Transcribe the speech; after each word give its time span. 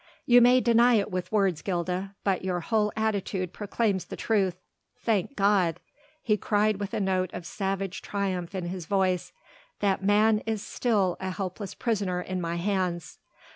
"You 0.25 0.41
may 0.41 0.61
deny 0.61 0.95
it 0.95 1.11
with 1.11 1.31
words, 1.31 1.61
Gilda, 1.61 2.15
but 2.23 2.43
your 2.43 2.59
whole 2.61 2.91
attitude 2.97 3.53
proclaims 3.53 4.05
the 4.05 4.15
truth. 4.15 4.55
Thank 4.97 5.35
God!" 5.35 5.79
he 6.23 6.37
cried 6.37 6.77
with 6.77 6.95
a 6.95 6.99
note 6.99 7.31
of 7.33 7.45
savage 7.45 8.01
triumph 8.01 8.55
in 8.55 8.65
his 8.65 8.87
voice, 8.87 9.31
"that 9.79 10.03
man 10.03 10.39
is 10.47 10.65
still 10.65 11.17
a 11.19 11.29
helpless 11.29 11.75
prisoner 11.75 12.19
in 12.19 12.41
my 12.41 12.55
hands." 12.55 13.19